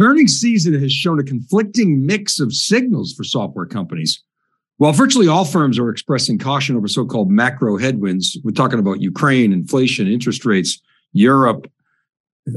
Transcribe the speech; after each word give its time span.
Earnings 0.00 0.40
season 0.40 0.72
has 0.80 0.92
shown 0.92 1.20
a 1.20 1.24
conflicting 1.24 2.06
mix 2.06 2.40
of 2.40 2.54
signals 2.54 3.12
for 3.12 3.22
software 3.22 3.66
companies. 3.66 4.22
While 4.78 4.92
virtually 4.92 5.28
all 5.28 5.44
firms 5.44 5.78
are 5.78 5.90
expressing 5.90 6.38
caution 6.38 6.74
over 6.74 6.88
so 6.88 7.04
called 7.04 7.30
macro 7.30 7.76
headwinds, 7.76 8.38
we're 8.42 8.52
talking 8.52 8.78
about 8.78 9.02
Ukraine, 9.02 9.52
inflation, 9.52 10.08
interest 10.08 10.46
rates, 10.46 10.80
Europe, 11.12 11.70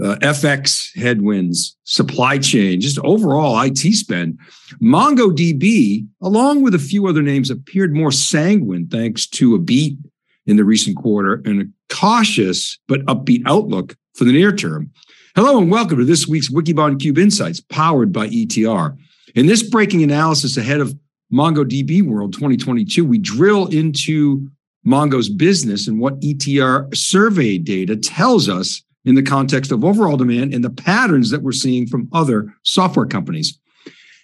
uh, 0.01 0.15
FX 0.21 0.95
headwinds, 0.95 1.75
supply 1.83 2.37
chain, 2.37 2.79
just 2.79 2.97
overall 2.99 3.59
IT 3.61 3.77
spend. 3.77 4.39
MongoDB, 4.81 6.07
along 6.21 6.63
with 6.63 6.73
a 6.73 6.79
few 6.79 7.07
other 7.07 7.21
names, 7.21 7.49
appeared 7.49 7.93
more 7.93 8.11
sanguine 8.11 8.87
thanks 8.87 9.27
to 9.27 9.53
a 9.53 9.59
beat 9.59 9.97
in 10.45 10.55
the 10.55 10.63
recent 10.63 10.95
quarter 10.95 11.41
and 11.45 11.61
a 11.61 11.93
cautious 11.93 12.79
but 12.87 13.05
upbeat 13.05 13.43
outlook 13.45 13.97
for 14.13 14.23
the 14.23 14.31
near 14.31 14.55
term. 14.55 14.91
Hello 15.35 15.57
and 15.57 15.71
welcome 15.71 15.97
to 15.97 16.05
this 16.05 16.27
week's 16.27 16.51
Wikibon 16.51 17.01
Cube 17.01 17.17
Insights 17.17 17.59
powered 17.59 18.13
by 18.13 18.27
ETR. 18.27 18.95
In 19.33 19.47
this 19.47 19.63
breaking 19.63 20.03
analysis 20.03 20.57
ahead 20.57 20.79
of 20.79 20.95
MongoDB 21.33 22.03
World 22.03 22.33
2022, 22.33 23.03
we 23.03 23.17
drill 23.17 23.65
into 23.65 24.47
Mongo's 24.85 25.29
business 25.29 25.87
and 25.87 25.99
what 25.99 26.19
ETR 26.19 26.95
survey 26.95 27.57
data 27.57 27.97
tells 27.97 28.47
us 28.47 28.83
in 29.05 29.15
the 29.15 29.23
context 29.23 29.71
of 29.71 29.83
overall 29.83 30.17
demand 30.17 30.53
and 30.53 30.63
the 30.63 30.69
patterns 30.69 31.31
that 31.31 31.41
we're 31.41 31.51
seeing 31.51 31.87
from 31.87 32.07
other 32.13 32.53
software 32.61 33.07
companies. 33.07 33.57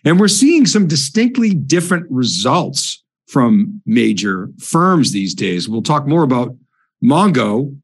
And 0.06 0.20
we're 0.20 0.28
seeing 0.28 0.68
some 0.68 0.86
distinctly 0.86 1.56
different 1.56 2.06
results 2.12 3.04
from 3.26 3.82
major 3.88 4.52
firms 4.60 5.12
these 5.12 5.34
days. 5.34 5.68
We'll 5.68 5.82
talk 5.82 6.06
more 6.06 6.22
about 6.22 6.56
Mongo 7.04 7.76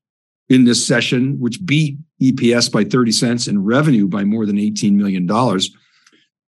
in 0.50 0.66
this 0.66 0.86
session, 0.86 1.40
which 1.40 1.66
beat 1.66 1.98
EPS 2.22 2.72
by 2.72 2.84
30 2.84 3.12
cents 3.12 3.48
and 3.48 3.66
revenue 3.66 4.08
by 4.08 4.24
more 4.24 4.46
than 4.46 4.58
$18 4.58 4.94
million. 4.94 5.28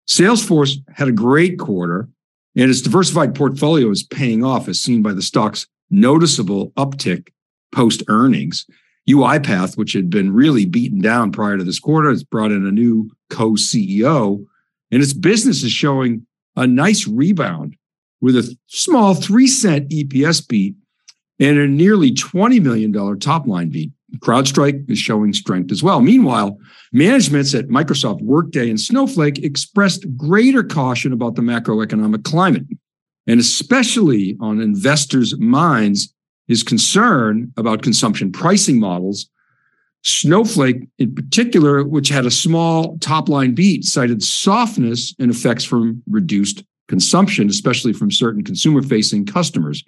Salesforce 0.08 0.78
had 0.94 1.08
a 1.08 1.14
great 1.14 1.58
quarter, 1.58 2.10
and 2.56 2.70
its 2.70 2.82
diversified 2.82 3.36
portfolio 3.36 3.90
is 3.90 4.04
paying 4.04 4.44
off, 4.44 4.68
as 4.68 4.80
seen 4.80 5.02
by 5.02 5.14
the 5.14 5.22
stock's 5.22 5.68
noticeable 5.90 6.72
uptick 6.72 7.30
post 7.72 8.04
earnings. 8.08 8.66
UiPath, 9.10 9.78
which 9.78 9.94
had 9.94 10.10
been 10.10 10.34
really 10.34 10.66
beaten 10.66 11.00
down 11.00 11.32
prior 11.32 11.58
to 11.58 11.64
this 11.64 11.80
quarter, 11.80 12.10
has 12.10 12.24
brought 12.24 12.52
in 12.52 12.66
a 12.66 12.72
new 12.72 13.10
co 13.30 13.52
CEO, 13.52 14.44
and 14.92 15.02
its 15.02 15.14
business 15.14 15.64
is 15.64 15.72
showing 15.72 16.26
a 16.56 16.66
nice 16.66 17.08
rebound 17.08 17.76
with 18.22 18.36
a 18.36 18.56
small 18.68 19.14
three 19.14 19.48
cent 19.48 19.90
EPS 19.90 20.48
beat 20.48 20.76
and 21.40 21.58
a 21.58 21.68
nearly 21.68 22.12
$20 22.12 22.62
million 22.62 23.20
top 23.20 23.48
line 23.48 23.70
beat. 23.70 23.92
CrowdStrike 24.18 24.90
is 24.90 24.98
showing 24.98 25.34
strength 25.34 25.72
as 25.72 25.84
well. 25.84 26.00
Meanwhile, 26.00 26.58
managements 26.94 27.54
at 27.54 27.68
Microsoft, 27.68 28.22
Workday, 28.22 28.70
and 28.70 28.80
Snowflake 28.80 29.40
expressed 29.40 30.06
greater 30.16 30.64
caution 30.64 31.12
about 31.12 31.36
the 31.36 31.42
macroeconomic 31.42 32.24
climate, 32.24 32.66
and 33.28 33.40
especially 33.40 34.38
on 34.40 34.62
investors' 34.62 35.38
minds 35.38 36.14
is 36.48 36.64
concern 36.64 37.52
about 37.58 37.82
consumption 37.82 38.32
pricing 38.32 38.80
models. 38.80 39.30
Snowflake, 40.04 40.88
in 41.00 41.16
particular, 41.16 41.84
which 41.84 42.10
had 42.10 42.28
a 42.28 42.32
small 42.32 42.98
top 43.00 43.28
line 43.28 43.56
beat, 43.56 43.84
cited 43.84 44.22
softness 44.22 45.16
and 45.20 45.32
effects 45.32 45.64
from 45.64 46.04
reduced 46.08 46.64
consumption, 46.88 47.50
especially 47.50 47.92
from 47.92 48.12
certain 48.12 48.44
consumer 48.44 48.84
facing 48.84 49.26
customers, 49.26 49.84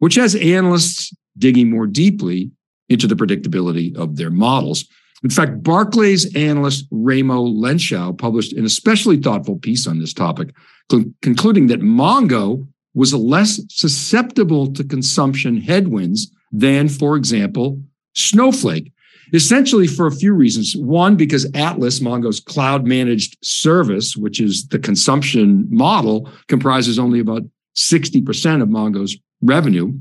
which 0.00 0.16
has 0.16 0.34
analysts 0.34 1.14
digging 1.38 1.70
more 1.70 1.86
deeply 1.86 2.50
into 2.88 3.06
the 3.06 3.14
predictability 3.14 3.96
of 3.96 4.16
their 4.16 4.30
models. 4.30 4.84
In 5.22 5.30
fact, 5.30 5.62
Barclays 5.62 6.34
analyst 6.34 6.90
Raimo 6.90 7.54
Lenschow 7.54 8.16
published 8.16 8.52
an 8.54 8.64
especially 8.64 9.18
thoughtful 9.18 9.56
piece 9.56 9.86
on 9.86 9.98
this 9.98 10.12
topic, 10.12 10.54
cl- 10.90 11.04
concluding 11.22 11.68
that 11.68 11.80
Mongo 11.80 12.66
was 12.94 13.14
less 13.14 13.60
susceptible 13.68 14.72
to 14.72 14.82
consumption 14.82 15.60
headwinds 15.60 16.30
than, 16.50 16.88
for 16.88 17.16
example, 17.16 17.80
Snowflake, 18.14 18.92
essentially 19.32 19.86
for 19.86 20.06
a 20.06 20.12
few 20.12 20.32
reasons. 20.32 20.74
One, 20.74 21.16
because 21.16 21.48
Atlas, 21.54 22.00
Mongo's 22.00 22.40
cloud 22.40 22.86
managed 22.86 23.36
service, 23.42 24.16
which 24.16 24.40
is 24.40 24.66
the 24.68 24.78
consumption 24.78 25.68
model, 25.70 26.30
comprises 26.48 26.98
only 26.98 27.20
about 27.20 27.42
60% 27.76 28.62
of 28.62 28.68
Mongo's 28.68 29.16
revenue. 29.42 29.98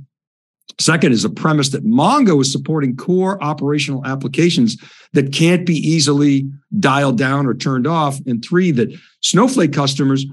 Second 0.79 1.11
is 1.11 1.25
a 1.25 1.29
premise 1.29 1.69
that 1.69 1.85
Mongo 1.85 2.41
is 2.41 2.51
supporting 2.51 2.95
core 2.95 3.41
operational 3.43 4.05
applications 4.05 4.77
that 5.13 5.33
can't 5.33 5.65
be 5.65 5.75
easily 5.75 6.49
dialed 6.79 7.17
down 7.17 7.45
or 7.45 7.53
turned 7.53 7.87
off. 7.87 8.19
And 8.25 8.43
three, 8.43 8.71
that 8.71 8.89
Snowflake 9.21 9.73
customers, 9.73 10.25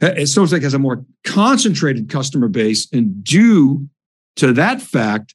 eh, 0.00 0.24
Snowflake 0.24 0.62
has 0.62 0.74
a 0.74 0.78
more 0.78 1.04
concentrated 1.24 2.08
customer 2.08 2.48
base. 2.48 2.88
And 2.92 3.22
due 3.22 3.88
to 4.36 4.52
that 4.54 4.80
fact, 4.80 5.34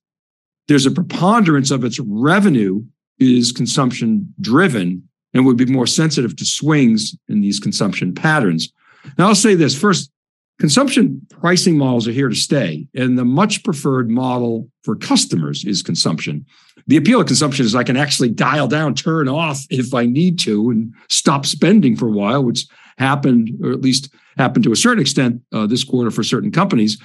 there's 0.68 0.86
a 0.86 0.92
preponderance 0.92 1.72
of 1.72 1.84
its 1.84 2.00
revenue 2.00 2.84
is 3.20 3.52
consumption 3.52 4.34
driven 4.42 5.08
and 5.34 5.46
would 5.46 5.58
be 5.58 5.66
more 5.66 5.88
sensitive 5.88 6.36
to 6.36 6.46
swings 6.46 7.16
in 7.28 7.42
these 7.42 7.60
consumption 7.60 8.14
patterns. 8.14 8.72
Now, 9.18 9.28
I'll 9.28 9.36
say 9.36 9.56
this 9.56 9.80
first 9.80 10.12
consumption 10.60 11.26
pricing 11.30 11.78
models 11.78 12.08
are 12.08 12.12
here 12.12 12.30
to 12.30 12.36
stay, 12.36 12.88
and 12.96 13.18
the 13.18 13.26
much 13.26 13.64
preferred 13.64 14.10
model 14.10 14.70
for 14.84 14.96
customers 14.96 15.64
is 15.66 15.82
consumption. 15.82 16.46
The 16.88 16.98
appeal 16.98 17.22
of 17.22 17.28
consumption 17.28 17.66
is 17.66 17.76
I 17.76 17.84
can 17.84 17.98
actually 17.98 18.30
dial 18.30 18.68
down, 18.68 18.96
turn 18.96 19.28
off 19.28 19.66
if 19.70 19.94
I 19.94 20.06
need 20.06 20.40
to, 20.40 20.70
and 20.70 20.94
stop 21.10 21.46
spending 21.46 21.96
for 21.96 22.08
a 22.08 22.12
while, 22.12 22.44
which 22.44 22.66
happened, 22.98 23.52
or 23.64 23.72
at 23.72 23.82
least 23.82 24.14
happened 24.38 24.64
to 24.64 24.72
a 24.72 24.78
certain 24.78 25.02
extent 25.02 25.42
uh, 25.52 25.68
this 25.68 25.84
quarter 25.84 26.12
for 26.12 26.24
certain 26.24 26.52
companies. 26.52 26.98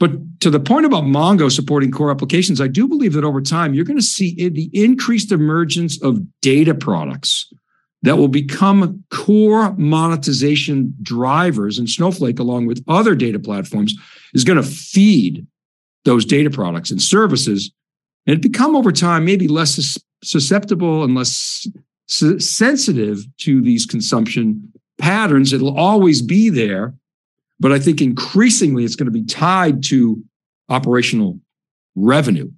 But 0.00 0.40
to 0.40 0.50
the 0.50 0.58
point 0.58 0.84
about 0.84 1.04
Mongo 1.04 1.50
supporting 1.50 1.92
core 1.92 2.10
applications, 2.10 2.60
I 2.60 2.66
do 2.66 2.88
believe 2.88 3.12
that 3.12 3.24
over 3.24 3.40
time, 3.40 3.72
you're 3.72 3.84
going 3.84 3.98
to 3.98 4.02
see 4.02 4.48
the 4.48 4.68
increased 4.72 5.30
emergence 5.30 6.02
of 6.02 6.20
data 6.40 6.74
products 6.74 7.52
that 8.02 8.18
will 8.18 8.28
become 8.28 9.04
core 9.10 9.72
monetization 9.74 10.94
drivers. 11.02 11.78
And 11.78 11.88
Snowflake, 11.88 12.38
along 12.38 12.66
with 12.66 12.84
other 12.88 13.14
data 13.14 13.38
platforms, 13.38 13.94
is 14.34 14.44
going 14.44 14.60
to 14.60 14.68
feed 14.68 15.46
those 16.04 16.24
data 16.24 16.50
products 16.50 16.90
and 16.90 17.00
services 17.00 17.70
and 18.26 18.40
become 18.40 18.74
over 18.74 18.92
time 18.92 19.24
maybe 19.24 19.48
less 19.48 19.98
susceptible 20.24 21.04
and 21.04 21.14
less 21.14 21.66
sensitive 22.06 23.24
to 23.38 23.62
these 23.62 23.86
consumption 23.86 24.72
patterns. 24.98 25.52
It'll 25.52 25.76
always 25.76 26.22
be 26.22 26.48
there, 26.48 26.94
but 27.60 27.72
I 27.72 27.78
think 27.78 28.00
increasingly 28.00 28.84
it's 28.84 28.96
going 28.96 29.06
to 29.06 29.12
be 29.12 29.24
tied 29.24 29.84
to 29.84 30.22
operational 30.68 31.38
revenue. 31.94 32.50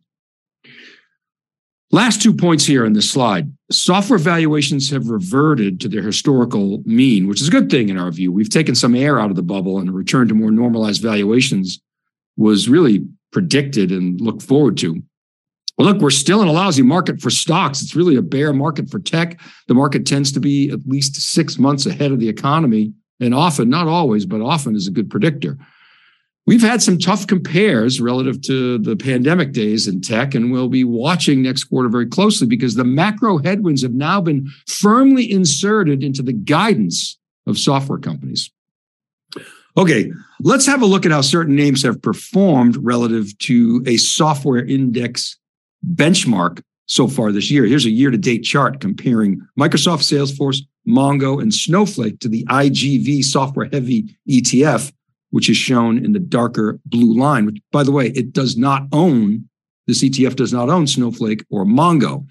Last 1.90 2.22
two 2.22 2.34
points 2.34 2.64
here 2.64 2.84
on 2.86 2.94
this 2.94 3.10
slide. 3.10 3.53
Software 3.74 4.18
valuations 4.18 4.90
have 4.90 5.08
reverted 5.08 5.80
to 5.80 5.88
their 5.88 6.02
historical 6.02 6.82
mean, 6.84 7.26
which 7.26 7.40
is 7.40 7.48
a 7.48 7.50
good 7.50 7.70
thing 7.70 7.88
in 7.88 7.98
our 7.98 8.10
view. 8.10 8.32
We've 8.32 8.48
taken 8.48 8.74
some 8.74 8.94
air 8.94 9.18
out 9.18 9.30
of 9.30 9.36
the 9.36 9.42
bubble 9.42 9.78
and 9.78 9.88
a 9.88 9.92
return 9.92 10.28
to 10.28 10.34
more 10.34 10.50
normalized 10.50 11.02
valuations 11.02 11.80
was 12.36 12.68
really 12.68 13.06
predicted 13.32 13.90
and 13.90 14.20
looked 14.20 14.42
forward 14.42 14.76
to. 14.78 15.02
Well, 15.76 15.88
look, 15.88 16.00
we're 16.00 16.10
still 16.10 16.40
in 16.40 16.48
a 16.48 16.52
lousy 16.52 16.82
market 16.82 17.20
for 17.20 17.30
stocks. 17.30 17.82
It's 17.82 17.96
really 17.96 18.16
a 18.16 18.22
bear 18.22 18.52
market 18.52 18.88
for 18.88 19.00
tech. 19.00 19.40
The 19.66 19.74
market 19.74 20.06
tends 20.06 20.30
to 20.32 20.40
be 20.40 20.70
at 20.70 20.86
least 20.86 21.16
six 21.16 21.58
months 21.58 21.84
ahead 21.86 22.12
of 22.12 22.20
the 22.20 22.28
economy 22.28 22.92
and 23.20 23.34
often, 23.34 23.68
not 23.68 23.88
always, 23.88 24.24
but 24.24 24.40
often 24.40 24.76
is 24.76 24.86
a 24.86 24.92
good 24.92 25.10
predictor. 25.10 25.58
We've 26.46 26.62
had 26.62 26.82
some 26.82 26.98
tough 26.98 27.26
compares 27.26 28.00
relative 28.02 28.42
to 28.42 28.78
the 28.78 28.96
pandemic 28.96 29.52
days 29.52 29.88
in 29.88 30.02
tech, 30.02 30.34
and 30.34 30.52
we'll 30.52 30.68
be 30.68 30.84
watching 30.84 31.40
next 31.40 31.64
quarter 31.64 31.88
very 31.88 32.06
closely 32.06 32.46
because 32.46 32.74
the 32.74 32.84
macro 32.84 33.38
headwinds 33.38 33.82
have 33.82 33.94
now 33.94 34.20
been 34.20 34.50
firmly 34.66 35.30
inserted 35.30 36.02
into 36.02 36.22
the 36.22 36.34
guidance 36.34 37.18
of 37.46 37.58
software 37.58 37.98
companies. 37.98 38.50
Okay, 39.76 40.12
let's 40.40 40.66
have 40.66 40.82
a 40.82 40.86
look 40.86 41.06
at 41.06 41.12
how 41.12 41.22
certain 41.22 41.56
names 41.56 41.82
have 41.82 42.00
performed 42.00 42.76
relative 42.76 43.36
to 43.38 43.82
a 43.86 43.96
software 43.96 44.64
index 44.64 45.38
benchmark 45.94 46.62
so 46.86 47.08
far 47.08 47.32
this 47.32 47.50
year. 47.50 47.64
Here's 47.64 47.86
a 47.86 47.90
year 47.90 48.10
to 48.10 48.18
date 48.18 48.42
chart 48.42 48.80
comparing 48.80 49.40
Microsoft, 49.58 50.02
Salesforce, 50.02 50.60
Mongo, 50.86 51.40
and 51.40 51.52
Snowflake 51.52 52.20
to 52.20 52.28
the 52.28 52.44
IGV 52.44 53.24
software 53.24 53.68
heavy 53.72 54.16
ETF, 54.28 54.92
which 55.34 55.50
is 55.50 55.56
shown 55.56 56.04
in 56.04 56.12
the 56.12 56.20
darker 56.20 56.78
blue 56.86 57.12
line, 57.18 57.44
which, 57.44 57.58
by 57.72 57.82
the 57.82 57.90
way, 57.90 58.10
it 58.10 58.32
does 58.32 58.56
not 58.56 58.86
own, 58.92 59.48
this 59.88 60.04
ETF 60.04 60.36
does 60.36 60.52
not 60.52 60.70
own 60.70 60.86
Snowflake 60.86 61.44
or 61.50 61.64
Mongo. 61.64 62.24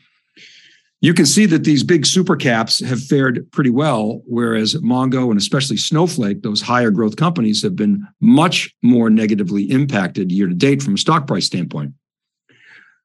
You 1.02 1.14
can 1.14 1.26
see 1.26 1.46
that 1.48 1.66
these 1.66 1.84
big 1.84 2.06
super 2.06 2.38
caps 2.38 2.80
have 2.80 3.04
fared 3.04 3.52
pretty 3.52 3.72
well, 3.72 4.22
whereas 4.26 4.76
Mongo 4.76 5.30
and 5.30 5.38
especially 5.38 5.76
Snowflake, 5.76 6.44
those 6.44 6.62
higher 6.62 6.92
growth 6.92 7.18
companies, 7.18 7.62
have 7.62 7.76
been 7.76 8.08
much 8.22 8.74
more 8.82 9.10
negatively 9.10 9.64
impacted 9.64 10.32
year 10.32 10.48
to 10.48 10.56
date 10.56 10.82
from 10.82 10.94
a 10.94 10.98
stock 10.98 11.28
price 11.28 11.46
standpoint. 11.46 11.94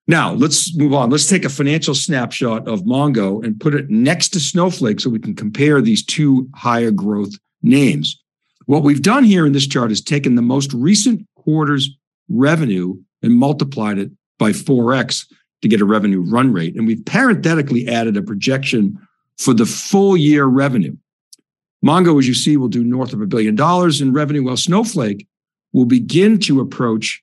Now, 0.06 0.32
let's 0.32 0.76
move 0.76 0.94
on. 0.94 1.10
Let's 1.10 1.28
take 1.28 1.44
a 1.44 1.48
financial 1.48 1.96
snapshot 1.96 2.68
of 2.68 2.82
Mongo 2.82 3.44
and 3.44 3.58
put 3.58 3.74
it 3.74 3.90
next 3.90 4.28
to 4.28 4.38
Snowflake 4.38 5.00
so 5.00 5.10
we 5.10 5.18
can 5.18 5.34
compare 5.34 5.82
these 5.82 6.04
two 6.04 6.48
higher 6.54 6.92
growth 6.92 7.32
names. 7.62 8.22
What 8.68 8.82
we've 8.82 9.00
done 9.00 9.24
here 9.24 9.46
in 9.46 9.52
this 9.52 9.66
chart 9.66 9.90
is 9.90 10.02
taken 10.02 10.34
the 10.34 10.42
most 10.42 10.74
recent 10.74 11.26
quarter's 11.36 11.88
revenue 12.28 12.96
and 13.22 13.34
multiplied 13.34 13.96
it 13.96 14.10
by 14.38 14.50
4x 14.50 15.24
to 15.62 15.68
get 15.68 15.80
a 15.80 15.86
revenue 15.86 16.20
run 16.20 16.52
rate. 16.52 16.76
And 16.76 16.86
we've 16.86 17.02
parenthetically 17.06 17.88
added 17.88 18.18
a 18.18 18.22
projection 18.22 19.00
for 19.38 19.54
the 19.54 19.64
full 19.64 20.18
year 20.18 20.44
revenue. 20.44 20.94
Mongo, 21.82 22.18
as 22.18 22.28
you 22.28 22.34
see, 22.34 22.58
will 22.58 22.68
do 22.68 22.84
north 22.84 23.14
of 23.14 23.22
a 23.22 23.26
billion 23.26 23.54
dollars 23.54 24.02
in 24.02 24.12
revenue, 24.12 24.44
while 24.44 24.58
Snowflake 24.58 25.26
will 25.72 25.86
begin 25.86 26.38
to 26.40 26.60
approach 26.60 27.22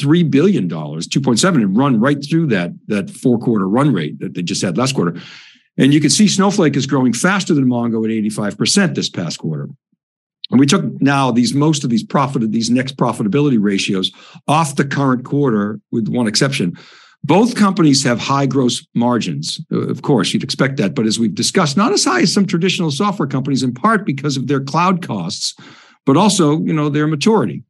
$3 0.00 0.30
billion, 0.30 0.70
2.7, 0.70 1.54
and 1.56 1.76
run 1.76 2.00
right 2.00 2.24
through 2.26 2.46
that, 2.46 2.72
that 2.86 3.10
four 3.10 3.38
quarter 3.38 3.68
run 3.68 3.92
rate 3.92 4.18
that 4.20 4.32
they 4.32 4.42
just 4.42 4.62
had 4.62 4.78
last 4.78 4.94
quarter. 4.94 5.20
And 5.76 5.92
you 5.92 6.00
can 6.00 6.08
see 6.08 6.28
Snowflake 6.28 6.76
is 6.76 6.86
growing 6.86 7.12
faster 7.12 7.52
than 7.52 7.66
Mongo 7.66 8.06
at 8.06 8.24
85% 8.24 8.94
this 8.94 9.10
past 9.10 9.38
quarter. 9.38 9.68
And 10.50 10.58
we 10.58 10.66
took 10.66 10.84
now 11.00 11.30
these 11.30 11.54
most 11.54 11.84
of 11.84 11.90
these 11.90 12.02
profit, 12.02 12.50
these 12.52 12.70
next 12.70 12.96
profitability 12.96 13.58
ratios 13.60 14.10
off 14.46 14.76
the 14.76 14.84
current 14.84 15.24
quarter, 15.24 15.80
with 15.90 16.08
one 16.08 16.26
exception. 16.26 16.76
Both 17.24 17.56
companies 17.56 18.04
have 18.04 18.18
high 18.18 18.46
gross 18.46 18.86
margins. 18.94 19.60
Uh, 19.72 19.88
of 19.88 20.02
course, 20.02 20.32
you'd 20.32 20.44
expect 20.44 20.76
that. 20.76 20.94
But 20.94 21.06
as 21.06 21.18
we've 21.18 21.34
discussed, 21.34 21.76
not 21.76 21.92
as 21.92 22.04
high 22.04 22.20
as 22.20 22.32
some 22.32 22.46
traditional 22.46 22.90
software 22.90 23.28
companies, 23.28 23.62
in 23.62 23.74
part 23.74 24.06
because 24.06 24.36
of 24.36 24.46
their 24.46 24.60
cloud 24.60 25.06
costs, 25.06 25.54
but 26.06 26.16
also, 26.16 26.60
you 26.60 26.72
know, 26.72 26.88
their 26.88 27.06
maturity 27.06 27.64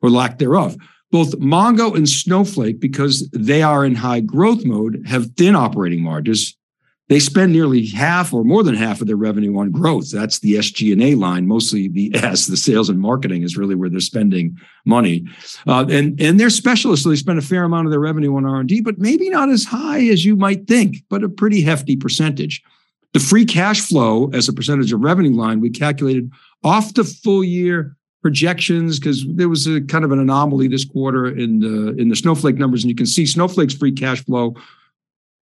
or 0.00 0.10
lack 0.10 0.38
thereof. 0.38 0.76
Both 1.10 1.38
Mongo 1.38 1.94
and 1.94 2.08
Snowflake, 2.08 2.80
because 2.80 3.28
they 3.32 3.62
are 3.62 3.84
in 3.84 3.94
high 3.94 4.20
growth 4.20 4.64
mode, 4.64 5.02
have 5.06 5.32
thin 5.36 5.54
operating 5.54 6.02
margins. 6.02 6.56
They 7.12 7.20
spend 7.20 7.52
nearly 7.52 7.84
half 7.84 8.32
or 8.32 8.42
more 8.42 8.62
than 8.62 8.74
half 8.74 9.02
of 9.02 9.06
their 9.06 9.16
revenue 9.16 9.58
on 9.58 9.70
growth. 9.70 10.10
That's 10.10 10.38
the 10.38 10.54
SG&A 10.54 11.14
line, 11.14 11.46
mostly 11.46 11.88
the 11.88 12.10
S, 12.14 12.46
the 12.46 12.56
sales 12.56 12.88
and 12.88 12.98
marketing 12.98 13.42
is 13.42 13.54
really 13.54 13.74
where 13.74 13.90
they're 13.90 14.00
spending 14.00 14.56
money. 14.86 15.26
Uh, 15.66 15.84
and, 15.90 16.18
and 16.18 16.40
they're 16.40 16.48
specialists, 16.48 17.04
so 17.04 17.10
they 17.10 17.16
spend 17.16 17.38
a 17.38 17.42
fair 17.42 17.64
amount 17.64 17.86
of 17.86 17.90
their 17.90 18.00
revenue 18.00 18.34
on 18.34 18.46
R&D, 18.46 18.80
but 18.80 18.96
maybe 18.96 19.28
not 19.28 19.50
as 19.50 19.62
high 19.62 20.02
as 20.06 20.24
you 20.24 20.36
might 20.36 20.66
think, 20.66 21.04
but 21.10 21.22
a 21.22 21.28
pretty 21.28 21.60
hefty 21.60 21.96
percentage. 21.96 22.62
The 23.12 23.20
free 23.20 23.44
cash 23.44 23.82
flow 23.82 24.30
as 24.32 24.48
a 24.48 24.54
percentage 24.54 24.90
of 24.90 25.00
revenue 25.00 25.36
line, 25.36 25.60
we 25.60 25.68
calculated 25.68 26.32
off 26.64 26.94
the 26.94 27.04
full 27.04 27.44
year 27.44 27.94
projections 28.22 28.98
because 28.98 29.26
there 29.28 29.50
was 29.50 29.66
a 29.66 29.82
kind 29.82 30.06
of 30.06 30.12
an 30.12 30.18
anomaly 30.18 30.68
this 30.68 30.86
quarter 30.86 31.26
in 31.26 31.60
the 31.60 31.94
in 32.00 32.08
the 32.08 32.16
Snowflake 32.16 32.56
numbers, 32.56 32.82
and 32.82 32.88
you 32.88 32.96
can 32.96 33.04
see 33.04 33.26
Snowflake's 33.26 33.74
free 33.74 33.92
cash 33.92 34.24
flow, 34.24 34.54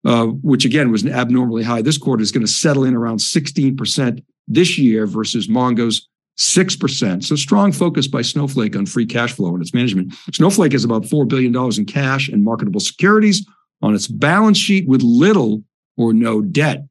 uh, 0.04 0.26
which 0.26 0.64
again 0.64 0.90
was 0.90 1.02
an 1.02 1.12
abnormally 1.12 1.62
high 1.62 1.82
this 1.82 1.98
quarter, 1.98 2.22
is 2.22 2.32
going 2.32 2.46
to 2.46 2.52
settle 2.52 2.84
in 2.84 2.94
around 2.94 3.18
16% 3.18 4.22
this 4.48 4.78
year 4.78 5.06
versus 5.06 5.48
Mongo's 5.48 6.08
6%. 6.38 7.22
So 7.22 7.36
strong 7.36 7.70
focus 7.70 8.06
by 8.08 8.22
Snowflake 8.22 8.74
on 8.74 8.86
free 8.86 9.04
cash 9.04 9.32
flow 9.32 9.52
and 9.52 9.62
its 9.62 9.74
management. 9.74 10.14
Snowflake 10.32 10.72
has 10.72 10.84
about 10.84 11.02
$4 11.02 11.28
billion 11.28 11.54
in 11.54 11.84
cash 11.84 12.28
and 12.28 12.42
marketable 12.42 12.80
securities 12.80 13.46
on 13.82 13.94
its 13.94 14.06
balance 14.06 14.56
sheet 14.56 14.88
with 14.88 15.02
little 15.02 15.62
or 15.96 16.14
no 16.14 16.40
debt. 16.40 16.84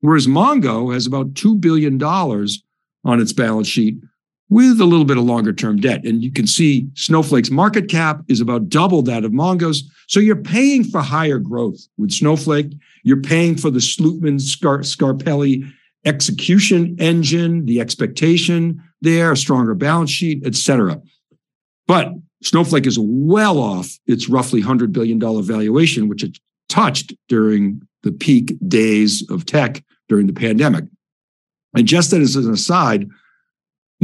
Whereas 0.00 0.26
Mongo 0.26 0.92
has 0.92 1.06
about 1.06 1.34
$2 1.34 1.60
billion 1.60 2.02
on 2.02 3.20
its 3.20 3.32
balance 3.32 3.68
sheet 3.68 3.96
with 4.50 4.80
a 4.80 4.84
little 4.84 5.04
bit 5.04 5.16
of 5.16 5.24
longer 5.24 5.52
term 5.52 5.80
debt. 5.80 6.04
And 6.04 6.22
you 6.22 6.30
can 6.30 6.46
see 6.46 6.88
Snowflake's 6.94 7.50
market 7.50 7.88
cap 7.88 8.20
is 8.28 8.40
about 8.40 8.68
double 8.68 9.02
that 9.02 9.24
of 9.24 9.32
Mongo's. 9.32 9.82
So 10.06 10.20
you're 10.20 10.36
paying 10.36 10.84
for 10.84 11.00
higher 11.00 11.38
growth 11.38 11.78
with 11.96 12.12
Snowflake. 12.12 12.72
You're 13.02 13.22
paying 13.22 13.56
for 13.56 13.70
the 13.70 13.80
Slootman 13.80 14.40
Scar- 14.40 14.80
Scarpelli 14.80 15.70
execution 16.04 16.96
engine, 16.98 17.64
the 17.64 17.80
expectation 17.80 18.82
there, 19.00 19.32
a 19.32 19.36
stronger 19.36 19.74
balance 19.74 20.10
sheet, 20.10 20.42
et 20.44 20.54
cetera. 20.54 21.00
But 21.86 22.12
Snowflake 22.42 22.86
is 22.86 22.98
well 22.98 23.58
off 23.58 23.88
its 24.06 24.28
roughly 24.28 24.62
$100 24.62 24.92
billion 24.92 25.18
valuation, 25.42 26.08
which 26.08 26.22
it 26.22 26.38
touched 26.68 27.14
during 27.28 27.80
the 28.02 28.12
peak 28.12 28.54
days 28.68 29.28
of 29.30 29.46
tech 29.46 29.82
during 30.08 30.26
the 30.26 30.32
pandemic. 30.32 30.84
And 31.74 31.88
just 31.88 32.12
as 32.12 32.36
an 32.36 32.52
aside, 32.52 33.08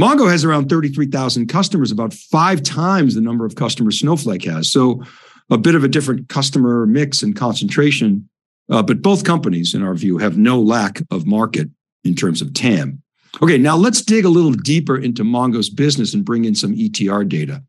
Mongo 0.01 0.31
has 0.31 0.47
around 0.47 0.71
33,000 0.71 1.47
customers, 1.47 1.93
about 1.93 2.15
five 2.15 2.63
times 2.63 3.15
the 3.15 3.21
number 3.21 3.45
of 3.45 3.55
customers 3.55 4.01
Snowflake 4.01 4.45
has. 4.45 4.73
So 4.73 5.03
a 5.51 5.59
bit 5.59 5.75
of 5.75 5.85
a 5.85 5.89
different 5.89 6.31
customer 6.31 6.87
mix 6.87 7.23
and 7.23 7.37
concentration. 7.37 8.27
Uh, 8.71 8.83
but 8.83 9.03
both 9.03 9.25
companies, 9.25 9.75
in 9.75 9.83
our 9.83 9.95
view, 9.95 10.17
have 10.17 10.39
no 10.39 10.59
lack 10.59 11.03
of 11.11 11.27
market 11.27 11.69
in 12.05 12.15
terms 12.15 12.41
of 12.41 12.55
TAM. 12.55 13.03
Okay, 13.43 13.59
now 13.59 13.77
let's 13.77 14.01
dig 14.01 14.25
a 14.25 14.31
little 14.31 14.53
deeper 14.53 14.97
into 14.97 15.23
Mongo's 15.23 15.69
business 15.69 16.15
and 16.15 16.25
bring 16.25 16.47
in 16.47 16.55
some 16.55 16.75
ETR 16.75 17.29
data. 17.29 17.63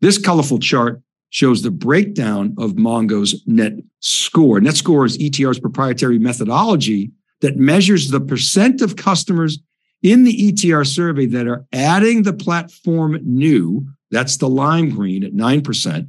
This 0.00 0.16
colorful 0.16 0.58
chart 0.58 1.02
shows 1.28 1.62
the 1.62 1.70
breakdown 1.70 2.54
of 2.58 2.78
Mongo's 2.78 3.42
net 3.46 3.74
score. 4.00 4.60
Net 4.60 4.76
score 4.76 5.04
is 5.04 5.18
ETR's 5.18 5.58
proprietary 5.58 6.18
methodology 6.18 7.10
that 7.42 7.56
measures 7.56 8.10
the 8.10 8.20
percent 8.20 8.80
of 8.80 8.96
customers 8.96 9.58
in 10.06 10.22
the 10.22 10.52
ETR 10.52 10.86
survey 10.86 11.26
that 11.26 11.48
are 11.48 11.66
adding 11.72 12.22
the 12.22 12.32
platform 12.32 13.18
new, 13.22 13.88
that's 14.12 14.36
the 14.36 14.48
lime 14.48 14.90
green 14.90 15.24
at 15.24 15.32
9%. 15.32 16.08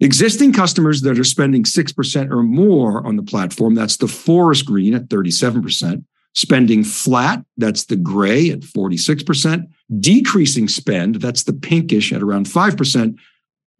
Existing 0.00 0.54
customers 0.54 1.02
that 1.02 1.18
are 1.18 1.24
spending 1.24 1.64
6% 1.64 2.30
or 2.30 2.42
more 2.42 3.06
on 3.06 3.16
the 3.16 3.22
platform, 3.22 3.74
that's 3.74 3.98
the 3.98 4.08
forest 4.08 4.64
green 4.64 4.94
at 4.94 5.08
37%. 5.08 6.02
Spending 6.34 6.82
flat, 6.82 7.44
that's 7.58 7.84
the 7.84 7.96
gray 7.96 8.48
at 8.48 8.60
46%. 8.60 9.68
Decreasing 9.98 10.68
spend, 10.68 11.16
that's 11.16 11.42
the 11.42 11.52
pinkish 11.52 12.14
at 12.14 12.22
around 12.22 12.46
5%. 12.46 13.18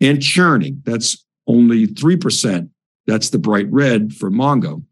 And 0.02 0.22
churning, 0.22 0.82
that's 0.84 1.24
only 1.46 1.86
3%. 1.86 2.68
That's 3.06 3.30
the 3.30 3.38
bright 3.38 3.70
red 3.70 4.12
for 4.12 4.30
Mongo. 4.30 4.84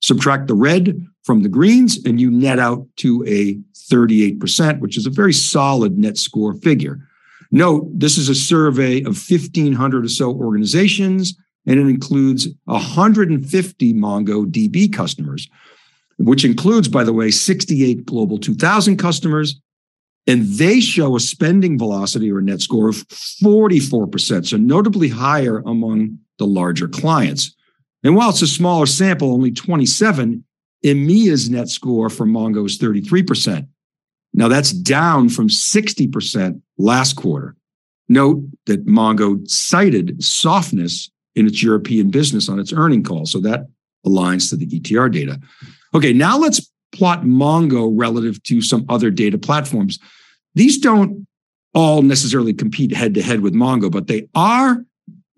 Subtract 0.00 0.48
the 0.48 0.54
red 0.54 1.06
from 1.22 1.42
the 1.42 1.48
greens, 1.48 1.98
and 2.04 2.20
you 2.20 2.30
net 2.30 2.58
out 2.58 2.86
to 2.96 3.24
a 3.26 3.54
38%, 3.92 4.80
which 4.80 4.96
is 4.96 5.06
a 5.06 5.10
very 5.10 5.32
solid 5.32 5.98
net 5.98 6.18
score 6.18 6.54
figure. 6.54 6.98
Note, 7.50 7.88
this 7.92 8.16
is 8.16 8.28
a 8.28 8.34
survey 8.34 9.00
of 9.00 9.18
1,500 9.28 10.04
or 10.04 10.08
so 10.08 10.32
organizations, 10.32 11.36
and 11.66 11.78
it 11.78 11.86
includes 11.86 12.48
150 12.64 13.94
MongoDB 13.94 14.92
customers, 14.92 15.48
which 16.18 16.44
includes, 16.44 16.88
by 16.88 17.04
the 17.04 17.12
way, 17.12 17.30
68 17.30 18.04
Global 18.06 18.38
2000 18.38 18.96
customers. 18.96 19.60
And 20.26 20.44
they 20.44 20.80
show 20.80 21.16
a 21.16 21.20
spending 21.20 21.76
velocity 21.76 22.30
or 22.30 22.40
net 22.40 22.60
score 22.60 22.88
of 22.88 22.96
44%, 23.08 24.46
so 24.46 24.56
notably 24.56 25.08
higher 25.08 25.58
among 25.66 26.18
the 26.38 26.46
larger 26.46 26.86
clients. 26.86 27.54
And 28.04 28.14
while 28.14 28.30
it's 28.30 28.42
a 28.42 28.46
smaller 28.46 28.86
sample, 28.86 29.32
only 29.32 29.50
27, 29.50 30.44
EMEA's 30.84 31.48
net 31.50 31.68
score 31.68 32.10
for 32.10 32.26
Mongo 32.26 32.66
is 32.66 32.78
33%. 32.78 33.66
Now 34.34 34.48
that's 34.48 34.72
down 34.72 35.28
from 35.28 35.48
60% 35.48 36.60
last 36.78 37.14
quarter. 37.16 37.54
Note 38.08 38.42
that 38.66 38.86
Mongo 38.86 39.48
cited 39.48 40.22
softness 40.22 41.10
in 41.34 41.46
its 41.46 41.62
European 41.62 42.10
business 42.10 42.48
on 42.48 42.58
its 42.58 42.72
earning 42.72 43.02
call. 43.02 43.26
So 43.26 43.40
that 43.40 43.66
aligns 44.06 44.50
to 44.50 44.56
the 44.56 44.66
ETR 44.66 45.10
data. 45.10 45.40
Okay, 45.94 46.12
now 46.12 46.38
let's 46.38 46.70
plot 46.92 47.22
Mongo 47.22 47.90
relative 47.94 48.42
to 48.44 48.60
some 48.60 48.84
other 48.88 49.10
data 49.10 49.38
platforms. 49.38 49.98
These 50.54 50.78
don't 50.78 51.26
all 51.74 52.02
necessarily 52.02 52.52
compete 52.52 52.94
head 52.94 53.14
to 53.14 53.22
head 53.22 53.40
with 53.40 53.54
Mongo, 53.54 53.90
but 53.90 54.06
they 54.06 54.28
are 54.34 54.84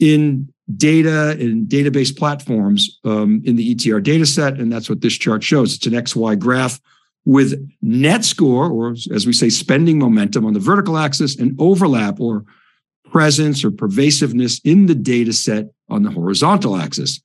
in 0.00 0.52
data 0.76 1.30
and 1.32 1.68
database 1.68 2.16
platforms 2.16 2.98
um, 3.04 3.42
in 3.44 3.56
the 3.56 3.74
ETR 3.74 4.02
data 4.02 4.24
set. 4.24 4.58
And 4.58 4.72
that's 4.72 4.88
what 4.88 5.00
this 5.00 5.14
chart 5.14 5.42
shows. 5.42 5.74
It's 5.74 5.86
an 5.86 5.92
XY 5.92 6.38
graph 6.38 6.80
with 7.26 7.54
net 7.82 8.24
score, 8.24 8.70
or 8.70 8.92
as 9.12 9.26
we 9.26 9.32
say, 9.32 9.48
spending 9.48 9.98
momentum 9.98 10.44
on 10.44 10.52
the 10.52 10.60
vertical 10.60 10.98
axis 10.98 11.38
and 11.38 11.54
overlap 11.58 12.20
or 12.20 12.44
presence 13.10 13.64
or 13.64 13.70
pervasiveness 13.70 14.60
in 14.64 14.86
the 14.86 14.94
data 14.94 15.32
set 15.32 15.66
on 15.88 16.02
the 16.02 16.10
horizontal 16.10 16.76
axis. 16.76 17.20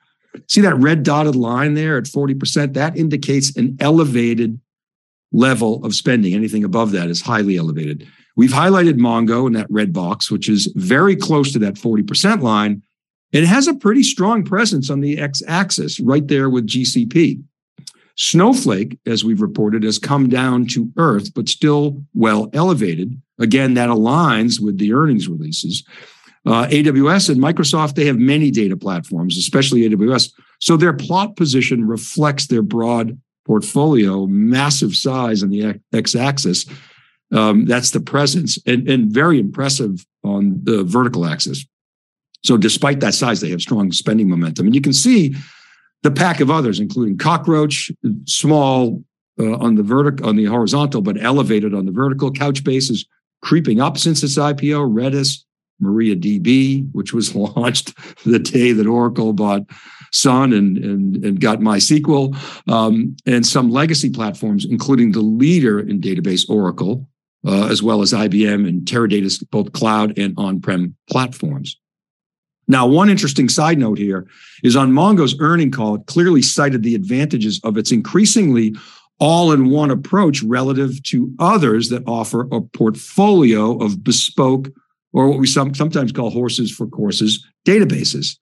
See 0.47 0.61
that 0.61 0.75
red 0.75 1.03
dotted 1.03 1.35
line 1.35 1.73
there 1.73 1.97
at 1.97 2.03
40%? 2.05 2.73
That 2.73 2.97
indicates 2.97 3.55
an 3.57 3.77
elevated 3.79 4.59
level 5.31 5.83
of 5.85 5.95
spending. 5.95 6.33
Anything 6.33 6.63
above 6.63 6.91
that 6.91 7.09
is 7.09 7.21
highly 7.21 7.57
elevated. 7.57 8.07
We've 8.35 8.51
highlighted 8.51 8.99
Mongo 8.99 9.47
in 9.47 9.53
that 9.53 9.67
red 9.69 9.91
box, 9.91 10.31
which 10.31 10.47
is 10.47 10.71
very 10.75 11.15
close 11.15 11.51
to 11.53 11.59
that 11.59 11.73
40% 11.73 12.41
line. 12.41 12.83
It 13.31 13.45
has 13.45 13.67
a 13.67 13.75
pretty 13.75 14.03
strong 14.03 14.43
presence 14.43 14.89
on 14.89 15.01
the 15.01 15.19
x 15.19 15.43
axis 15.47 15.99
right 15.99 16.27
there 16.27 16.49
with 16.49 16.67
GCP. 16.67 17.43
Snowflake, 18.15 18.99
as 19.05 19.23
we've 19.23 19.41
reported, 19.41 19.83
has 19.83 19.97
come 19.97 20.27
down 20.27 20.67
to 20.67 20.91
earth, 20.97 21.33
but 21.33 21.47
still 21.47 22.03
well 22.13 22.49
elevated. 22.53 23.19
Again, 23.39 23.75
that 23.75 23.89
aligns 23.89 24.59
with 24.59 24.77
the 24.77 24.93
earnings 24.93 25.29
releases. 25.29 25.85
Uh, 26.45 26.67
AWS 26.67 27.29
and 27.29 27.41
Microsoft, 27.41 27.95
they 27.95 28.05
have 28.05 28.17
many 28.17 28.51
data 28.51 28.75
platforms, 28.75 29.37
especially 29.37 29.87
AWS. 29.87 30.33
So 30.59 30.75
their 30.75 30.93
plot 30.93 31.37
position 31.37 31.87
reflects 31.87 32.47
their 32.47 32.61
broad 32.61 33.19
portfolio, 33.45 34.25
massive 34.25 34.95
size 34.95 35.41
on 35.41 35.49
the 35.49 35.79
x 35.93 36.15
axis. 36.15 36.65
Um, 37.31 37.65
that's 37.65 37.91
the 37.91 37.99
presence, 37.99 38.57
and, 38.65 38.89
and 38.89 39.11
very 39.11 39.39
impressive 39.39 40.05
on 40.23 40.59
the 40.63 40.83
vertical 40.83 41.25
axis. 41.25 41.65
So, 42.43 42.57
despite 42.57 42.99
that 43.01 43.13
size, 43.13 43.41
they 43.41 43.49
have 43.49 43.61
strong 43.61 43.91
spending 43.91 44.29
momentum. 44.29 44.67
And 44.67 44.75
you 44.75 44.81
can 44.81 44.93
see 44.93 45.35
the 46.03 46.11
pack 46.11 46.39
of 46.39 46.49
others, 46.49 46.79
including 46.79 47.17
Cockroach, 47.17 47.91
small 48.25 49.03
uh, 49.39 49.57
on 49.57 49.75
the 49.75 49.83
vertical, 49.83 50.27
on 50.27 50.35
the 50.35 50.45
horizontal, 50.45 51.01
but 51.01 51.21
elevated 51.21 51.73
on 51.73 51.85
the 51.85 51.91
vertical. 51.91 52.31
Couchbase 52.31 52.89
is 52.89 53.05
creeping 53.41 53.81
up 53.81 53.97
since 53.97 54.23
its 54.23 54.37
IPO. 54.37 54.91
Redis, 54.91 55.43
MariaDB, 55.81 56.89
which 56.93 57.13
was 57.13 57.35
launched 57.35 57.93
the 58.23 58.39
day 58.39 58.71
that 58.71 58.87
Oracle 58.87 59.33
bought 59.33 59.63
Sun 60.11 60.53
and, 60.53 60.77
and, 60.77 61.23
and 61.23 61.39
got 61.39 61.59
MySQL, 61.59 62.35
um, 62.67 63.15
and 63.25 63.45
some 63.45 63.69
legacy 63.69 64.09
platforms, 64.09 64.65
including 64.65 65.11
the 65.11 65.21
leader 65.21 65.79
in 65.79 66.01
database, 66.01 66.49
Oracle, 66.49 67.07
uh, 67.45 67.67
as 67.67 67.83
well 67.83 68.01
as 68.01 68.11
IBM 68.11 68.67
and 68.67 68.81
Teradata's 68.81 69.37
both 69.37 69.71
cloud 69.73 70.17
and 70.17 70.33
on-prem 70.37 70.95
platforms. 71.09 71.77
Now, 72.69 72.85
one 72.85 73.09
interesting 73.09 73.49
side 73.49 73.79
note 73.79 73.97
here 73.97 74.27
is 74.63 74.75
on 74.75 74.91
Mongo's 74.91 75.35
earning 75.39 75.71
call, 75.71 75.95
it 75.95 76.05
clearly 76.05 76.43
cited 76.43 76.83
the 76.83 76.93
advantages 76.93 77.59
of 77.63 77.77
its 77.77 77.91
increasingly 77.91 78.75
all-in-one 79.19 79.89
approach 79.89 80.43
relative 80.43 81.01
to 81.03 81.33
others 81.39 81.89
that 81.89 82.03
offer 82.07 82.47
a 82.51 82.61
portfolio 82.61 83.75
of 83.79 84.03
bespoke 84.03 84.69
or 85.11 85.27
what 85.27 85.39
we 85.39 85.47
some, 85.47 85.73
sometimes 85.73 86.11
call 86.11 86.29
horses 86.29 86.71
for 86.71 86.85
courses 86.85 87.43
databases. 87.65 88.37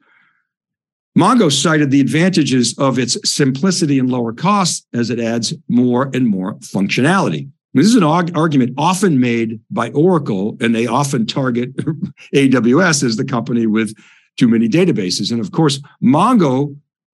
Mongo 1.17 1.49
cited 1.49 1.89
the 1.89 2.01
advantages 2.01 2.77
of 2.77 2.99
its 2.99 3.17
simplicity 3.27 3.97
and 3.97 4.11
lower 4.11 4.33
costs 4.33 4.85
as 4.93 5.09
it 5.09 5.21
adds 5.21 5.53
more 5.69 6.11
and 6.13 6.27
more 6.27 6.55
functionality. 6.55 7.49
This 7.73 7.87
is 7.87 7.95
an 7.95 8.03
argument 8.03 8.73
often 8.77 9.19
made 9.19 9.59
by 9.69 9.89
Oracle, 9.91 10.57
and 10.59 10.75
they 10.75 10.85
often 10.85 11.25
target 11.25 11.75
AWS 12.35 13.03
as 13.03 13.15
the 13.15 13.25
company 13.25 13.67
with 13.67 13.95
too 14.37 14.47
many 14.47 14.69
databases. 14.69 15.31
And 15.31 15.39
of 15.39 15.51
course, 15.51 15.81
Mongo 16.01 16.75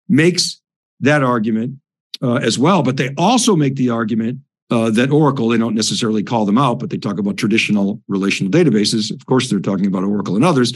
makes 0.09 0.61
that 1.01 1.23
argument 1.23 1.77
uh, 2.23 2.35
as 2.37 2.59
well, 2.59 2.83
but 2.83 2.97
they 2.97 3.15
also 3.17 3.57
make 3.57 3.77
the 3.77 3.91
argument 3.91 4.41
uh, 4.71 4.91
that 4.91 5.11
Oracle, 5.11 5.49
they 5.49 5.59
don't 5.59 5.75
necessarily 5.75 6.23
call 6.23 6.45
them 6.45 6.59
out, 6.59 6.79
but 6.79 6.91
they 6.91 6.97
talk 6.97 7.19
about 7.19 7.37
traditional 7.37 8.01
relational 8.09 8.53
databases. 8.53 9.11
Of 9.11 9.27
course, 9.27 9.51
they're 9.51 9.59
talking 9.59 9.87
about 9.87 10.05
Oracle 10.05 10.37
and 10.37 10.45
others. 10.45 10.73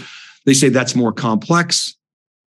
They 0.47 0.55
say 0.55 0.69
that's 0.69 0.97
more 0.97 1.13
complex, 1.13 1.95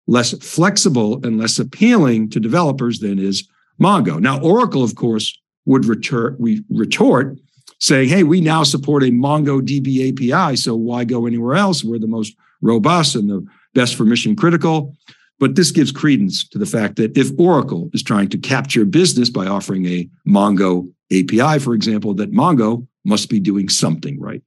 less 0.07 0.33
flexible, 0.39 1.25
and 1.25 1.37
less 1.37 1.57
appealing 1.57 2.29
to 2.31 2.39
developers 2.39 2.99
than 2.99 3.17
is 3.17 3.47
Mongo. 3.81 4.19
Now, 4.19 4.41
Oracle, 4.41 4.83
of 4.83 4.95
course, 4.95 5.39
would 5.65 5.85
retort, 5.85 6.39
we 6.39 6.63
retort 6.69 7.37
saying, 7.79 8.09
hey, 8.09 8.23
we 8.23 8.41
now 8.41 8.63
support 8.63 9.03
a 9.03 9.07
MongoDB 9.07 10.33
API, 10.33 10.55
so 10.55 10.75
why 10.75 11.03
go 11.03 11.27
anywhere 11.27 11.55
else? 11.55 11.83
We're 11.83 11.99
the 11.99 12.07
most 12.07 12.35
robust 12.61 13.15
and 13.15 13.29
the 13.29 13.45
best 13.77 13.95
for 13.95 14.05
mission 14.05 14.35
critical. 14.35 14.95
But 15.39 15.55
this 15.55 15.69
gives 15.69 15.91
credence 15.91 16.47
to 16.49 16.57
the 16.57 16.65
fact 16.65 16.95
that 16.95 17.15
if 17.15 17.29
Oracle 17.37 17.91
is 17.93 18.01
trying 18.01 18.27
to 18.29 18.39
capture 18.39 18.85
business 18.85 19.29
by 19.29 19.45
offering 19.45 19.85
a 19.85 20.09
Mongo 20.27 20.91
API, 21.11 21.59
for 21.59 21.75
example, 21.75 22.15
that 22.15 22.31
Mongo 22.31 22.87
must 23.05 23.29
be 23.29 23.39
doing 23.39 23.69
something 23.69 24.19
right. 24.19 24.41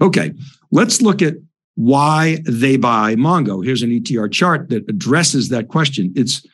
Okay, 0.00 0.32
let's 0.70 1.02
look 1.02 1.20
at 1.20 1.34
why 1.74 2.38
they 2.44 2.76
buy 2.76 3.16
Mongo. 3.16 3.62
Here's 3.64 3.82
an 3.82 3.90
ETR 3.90 4.30
chart 4.30 4.68
that 4.68 4.88
addresses 4.88 5.48
that 5.48 5.66
question. 5.68 6.12
It's 6.14 6.46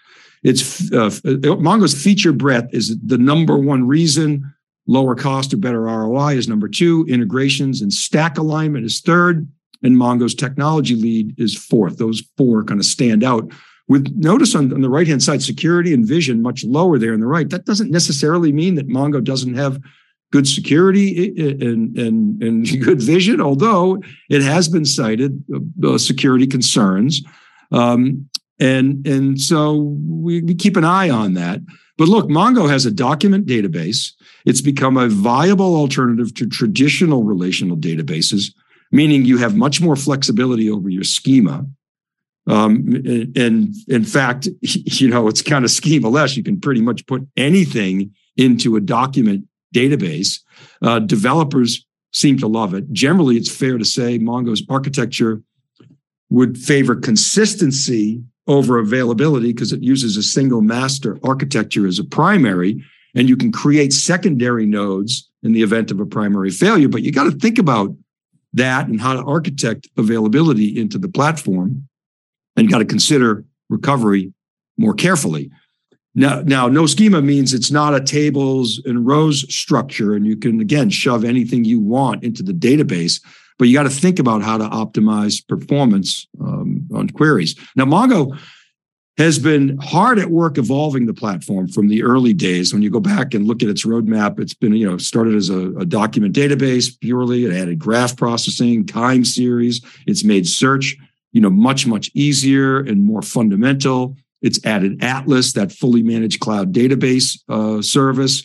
it's 0.43 0.91
uh, 0.93 1.11
Mongo's 1.69 1.95
feature 1.95 2.33
breadth 2.33 2.75
is 2.75 2.99
the 2.99 3.19
number 3.19 3.57
one 3.59 3.87
reason. 3.87 4.53
Lower 4.89 5.15
cost 5.15 5.55
or 5.55 5.59
better 5.59 5.83
ROI 5.83 6.33
is 6.39 6.49
number 6.49 6.69
two. 6.69 7.07
Integrations 7.09 7.83
and 7.83 7.93
stack 7.93 8.39
alignment 8.39 8.85
is 8.85 9.01
third. 9.01 9.47
And 9.83 9.97
Mongo's 9.97 10.35
technology 10.35 10.95
lead 10.95 11.39
is 11.39 11.57
fourth. 11.57 11.99
Those 11.99 12.23
four 12.37 12.65
kind 12.65 12.81
of 12.81 12.87
stand 12.87 13.25
out. 13.25 13.51
With 13.89 14.15
notice 14.17 14.55
on, 14.55 14.73
on 14.73 14.81
the 14.81 14.89
right 14.89 15.07
hand 15.07 15.23
side, 15.23 15.43
security 15.43 15.93
and 15.93 16.07
vision 16.07 16.41
much 16.41 16.65
lower 16.65 16.99
there 16.99 17.15
on 17.15 17.21
the 17.21 17.27
right. 17.27 17.51
That 17.51 17.65
doesn't 17.65 17.91
necessarily 17.91 18.53
mean 18.53 18.77
that 18.77 18.89
Mongo 18.89 19.23
doesn't 19.23 19.55
have 19.55 19.81
good 20.33 20.49
security 20.49 21.29
and, 21.39 21.97
and, 21.97 22.43
and 22.43 22.81
good 22.85 23.01
vision, 23.01 23.41
although 23.41 24.03
it 24.31 24.43
has 24.43 24.69
been 24.69 24.85
cited 24.85 25.45
uh, 25.85 25.99
security 25.99 26.47
concerns. 26.47 27.23
Um, 27.71 28.29
and, 28.59 29.07
and 29.07 29.41
so 29.41 29.97
we, 30.07 30.41
we 30.43 30.55
keep 30.55 30.77
an 30.77 30.85
eye 30.85 31.11
on 31.11 31.35
that. 31.35 31.61
But 31.99 32.09
look, 32.09 32.29
Mongo 32.29 32.69
has 32.71 32.87
a 32.87 32.91
document 32.91 33.47
database. 33.47 34.13
It's 34.47 34.61
become 34.61 34.97
a 34.97 35.09
viable 35.09 35.77
alternative 35.77 36.35
to 36.35 36.47
traditional 36.47 37.25
relational 37.25 37.77
databases, 37.77 38.55
meaning 38.93 39.25
you 39.25 39.39
have 39.39 39.57
much 39.57 39.81
more 39.81 39.97
flexibility 39.97 40.71
over 40.71 40.89
your 40.89 41.03
schema. 41.03 41.67
Um, 42.47 43.03
and 43.37 43.75
in 43.89 44.05
fact, 44.05 44.49
you 44.61 45.09
know, 45.09 45.27
it's 45.29 45.43
kind 45.43 45.65
of 45.65 45.71
schema 45.71 46.09
less. 46.09 46.37
You 46.37 46.45
can 46.45 46.61
pretty 46.61 46.83
much 46.83 47.07
put 47.07 47.27
anything 47.37 48.13
into 48.37 48.77
a 48.77 48.81
document 48.81 49.47
database. 49.75 50.41
Uh, 50.83 50.99
developers 50.99 51.85
seem 52.13 52.39
to 52.39 52.47
love 52.47 52.75
it. 52.75 52.93
Generally, 52.93 53.37
it's 53.37 53.51
fair 53.51 53.79
to 53.79 53.85
say 53.85 54.19
Mongo's 54.19 54.63
architecture 54.69 55.43
would 56.31 56.59
favor 56.59 56.95
consistency 56.95 58.23
over 58.47 58.79
availability 58.79 59.53
because 59.53 59.73
it 59.73 59.83
uses 59.83 60.17
a 60.17 60.23
single 60.23 60.61
master 60.61 61.19
architecture 61.23 61.87
as 61.87 61.99
a 61.99 62.05
primary, 62.05 62.83
and 63.15 63.29
you 63.29 63.37
can 63.37 63.53
create 63.53 63.93
secondary 63.93 64.67
nodes 64.67 65.31
in 65.43 65.53
the 65.53 65.63
event 65.63 65.91
of 65.91 66.01
a 66.01 66.07
primary 66.07 66.51
failure. 66.51 66.89
But 66.89 67.03
you 67.03 67.13
got 67.13 67.25
to 67.25 67.33
think 67.33 67.59
about 67.59 67.95
that 68.55 68.87
and 68.87 69.01
how 69.01 69.15
to 69.15 69.23
architect 69.23 69.89
availability 69.97 70.79
into 70.79 70.99
the 70.99 71.09
platform, 71.09 71.89
and 72.57 72.71
got 72.71 72.79
to 72.79 72.85
consider 72.85 73.45
recovery 73.69 74.33
more 74.77 74.95
carefully. 74.95 75.51
Now, 76.15 76.43
now, 76.43 76.69
no 76.69 76.87
schema 76.87 77.23
means 77.23 77.55
it's 77.55 77.71
not 77.71 77.95
a 77.95 78.01
tables 78.01 78.83
and 78.85 79.07
rows 79.07 79.53
structure, 79.55 80.15
and 80.15 80.27
you 80.27 80.37
can 80.37 80.61
again 80.61 80.91
shove 80.91 81.25
anything 81.25 81.65
you 81.65 81.81
want 81.81 82.23
into 82.23 82.43
the 82.43 82.53
database 82.53 83.21
but 83.63 83.69
you 83.69 83.75
got 83.75 83.85
to 83.85 83.91
think 83.91 84.19
about 84.19 84.43
how 84.43 84.59
to 84.59 84.65
optimize 84.65 85.47
performance 85.47 86.27
um, 86.41 86.85
on 86.93 87.09
queries. 87.11 87.55
Now, 87.77 87.85
Mongo 87.85 88.37
has 89.19 89.39
been 89.39 89.77
hard 89.79 90.19
at 90.19 90.31
work 90.31 90.57
evolving 90.57 91.07
the 91.07 91.15
platform 91.15 91.69
from 91.69 91.89
the 91.89 92.03
early 92.03 92.33
days. 92.33 92.73
When 92.73 92.83
you 92.83 92.91
go 92.91 93.01
back 93.01 93.35
and 93.35 93.47
look 93.47 93.63
at 93.63 93.69
its 93.69 93.85
roadmap, 93.85 94.41
it's 94.41 94.55
been, 94.55 94.75
you 94.75 94.89
know, 94.89 94.97
started 94.97 95.35
as 95.35 95.51
a, 95.51 95.71
a 95.77 95.85
document 95.85 96.35
database 96.35 96.99
purely. 97.01 97.45
It 97.45 97.53
added 97.53 97.79
graph 97.79 98.17
processing, 98.17 98.87
time 98.87 99.25
series. 99.25 99.85
It's 100.07 100.25
made 100.25 100.49
search, 100.49 100.97
you 101.33 101.41
know, 101.41 101.51
much, 101.51 101.87
much 101.87 102.11
easier 102.15 102.79
and 102.81 103.05
more 103.05 103.23
fundamental. 103.23 104.17
It's 104.41 104.65
added 104.65 105.05
Atlas, 105.05 105.53
that 105.53 105.73
fully 105.73 106.03
managed 106.03 106.41
cloud 106.41 106.73
database 106.73 107.39
uh, 107.49 107.83
service, 107.83 108.45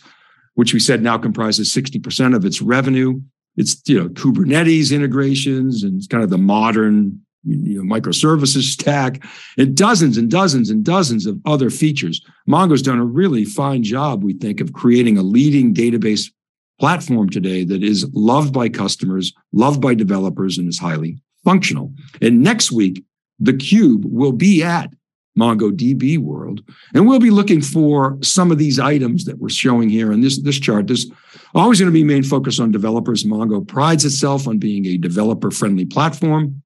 which 0.56 0.74
we 0.74 0.80
said 0.80 1.02
now 1.02 1.18
comprises 1.18 1.74
60% 1.74 2.36
of 2.36 2.44
its 2.44 2.62
revenue 2.62 3.22
it's 3.58 3.82
you 3.88 4.00
know 4.00 4.08
Kubernetes 4.10 4.96
integrations 4.96 5.84
and 5.84 5.98
it's 5.98 6.08
kind 6.08 6.24
of 6.24 6.30
the 6.30 6.38
modern 6.38 7.22
you 7.48 7.84
know, 7.84 7.96
microservices 7.96 8.64
stack 8.74 9.24
and 9.58 9.76
dozens 9.76 10.18
and 10.18 10.30
dozens 10.30 10.70
and 10.70 10.84
dozens 10.84 11.26
of 11.26 11.40
other 11.46 11.70
features. 11.70 12.22
Mongo's 12.48 12.82
done 12.82 13.00
a 13.00 13.06
really 13.06 13.46
fine 13.46 13.84
job, 13.84 14.24
we 14.24 14.34
think, 14.34 14.62
of 14.62 14.74
creating 14.74 15.18
a 15.18 15.24
leading 15.24 15.74
database 15.74 16.32
platform 16.80 17.30
today 17.30 17.64
that 17.64 17.84
is 17.84 18.10
loved 18.14 18.54
by 18.54 18.70
customers, 18.70 19.34
loved 19.52 19.82
by 19.82 19.94
developers, 19.94 20.58
and 20.58 20.68
is 20.68 20.80
highly 20.80 21.18
functional. 21.44 21.92
And 22.22 22.44
next 22.44 22.72
week, 22.72 23.04
the 23.40 23.54
Cube 23.54 24.04
will 24.06 24.32
be 24.32 24.64
at 24.64 24.92
MongoDB 25.38 26.18
world. 26.18 26.62
And 26.94 27.08
we'll 27.08 27.20
be 27.20 27.30
looking 27.30 27.62
for 27.62 28.18
some 28.22 28.52
of 28.52 28.58
these 28.58 28.80
items 28.80 29.26
that 29.26 29.38
we're 29.38 29.50
showing 29.50 29.90
here 29.90 30.12
in 30.12 30.22
this, 30.22 30.42
this 30.42 30.60
chart. 30.60 30.88
There's 30.88 31.10
always 31.54 31.80
going 31.80 31.92
to 31.92 31.94
be 31.94 32.04
main 32.04 32.24
focus 32.24 32.60
on 32.60 32.72
developers. 32.72 33.24
Mongo 33.24 33.66
prides 33.66 34.04
itself 34.04 34.48
on 34.48 34.58
being 34.58 34.86
a 34.88 34.98
developer 34.98 35.52
friendly 35.52 35.86
platform. 35.86 36.62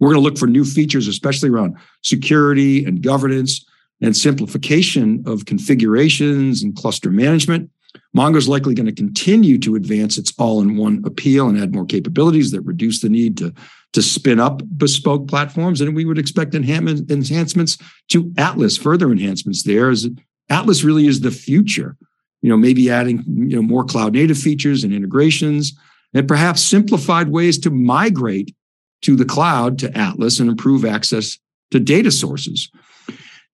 We're 0.00 0.08
going 0.08 0.22
to 0.22 0.28
look 0.28 0.38
for 0.38 0.46
new 0.46 0.64
features, 0.64 1.06
especially 1.06 1.50
around 1.50 1.76
security 2.02 2.84
and 2.84 3.02
governance 3.02 3.64
and 4.00 4.16
simplification 4.16 5.22
of 5.26 5.44
configurations 5.44 6.62
and 6.62 6.74
cluster 6.74 7.10
management. 7.10 7.70
Mongo 8.16 8.36
is 8.36 8.48
likely 8.48 8.74
going 8.74 8.86
to 8.86 8.92
continue 8.92 9.58
to 9.58 9.74
advance 9.74 10.16
its 10.16 10.32
all-in-one 10.38 11.02
appeal 11.04 11.48
and 11.48 11.60
add 11.60 11.74
more 11.74 11.84
capabilities 11.84 12.50
that 12.50 12.62
reduce 12.62 13.00
the 13.00 13.08
need 13.08 13.36
to, 13.36 13.52
to 13.92 14.00
spin 14.00 14.40
up 14.40 14.62
bespoke 14.76 15.28
platforms. 15.28 15.80
And 15.80 15.94
we 15.94 16.04
would 16.04 16.18
expect 16.18 16.54
enhancements 16.54 17.78
to 18.08 18.32
Atlas, 18.38 18.76
further 18.76 19.12
enhancements 19.12 19.64
there. 19.64 19.90
As 19.90 20.08
Atlas 20.48 20.82
really 20.82 21.06
is 21.06 21.20
the 21.20 21.30
future. 21.30 21.96
You 22.42 22.48
know, 22.48 22.56
maybe 22.56 22.90
adding 22.90 23.22
you 23.26 23.56
know 23.56 23.62
more 23.62 23.84
cloud 23.84 24.14
native 24.14 24.38
features 24.38 24.82
and 24.82 24.94
integrations, 24.94 25.78
and 26.14 26.26
perhaps 26.26 26.62
simplified 26.62 27.28
ways 27.28 27.58
to 27.58 27.70
migrate 27.70 28.54
to 29.02 29.16
the 29.16 29.24
cloud 29.24 29.78
to 29.78 29.96
Atlas 29.96 30.40
and 30.40 30.50
improve 30.50 30.84
access 30.84 31.38
to 31.70 31.80
data 31.80 32.10
sources. 32.10 32.70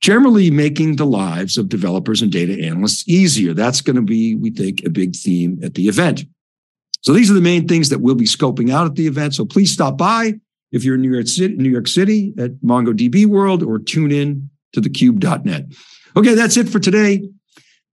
Generally, 0.00 0.50
making 0.50 0.96
the 0.96 1.06
lives 1.06 1.56
of 1.56 1.68
developers 1.68 2.20
and 2.20 2.30
data 2.30 2.62
analysts 2.64 3.08
easier. 3.08 3.54
That's 3.54 3.80
going 3.80 3.96
to 3.96 4.02
be, 4.02 4.34
we 4.34 4.50
think, 4.50 4.84
a 4.84 4.90
big 4.90 5.16
theme 5.16 5.58
at 5.62 5.74
the 5.74 5.88
event. 5.88 6.24
So 7.00 7.12
these 7.12 7.30
are 7.30 7.34
the 7.34 7.40
main 7.40 7.66
things 7.66 7.88
that 7.88 8.00
we'll 8.00 8.14
be 8.14 8.26
scoping 8.26 8.70
out 8.70 8.86
at 8.86 8.96
the 8.96 9.06
event. 9.06 9.34
So 9.34 9.46
please 9.46 9.72
stop 9.72 9.96
by 9.96 10.34
if 10.72 10.84
you're 10.84 10.96
in 10.96 11.02
New 11.02 11.12
York 11.12 11.28
City, 11.28 11.54
New 11.56 11.70
York 11.70 11.88
City 11.88 12.34
at 12.38 12.52
MongoDB 12.56 13.26
World 13.26 13.62
or 13.62 13.78
tune 13.78 14.12
in 14.12 14.50
to 14.72 14.80
thecube.net. 14.80 15.66
Okay, 16.16 16.34
that's 16.34 16.56
it 16.56 16.68
for 16.68 16.78
today. 16.78 17.28